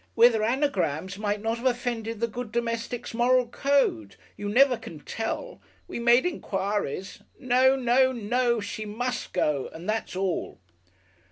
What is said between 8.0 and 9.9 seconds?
No. She must go and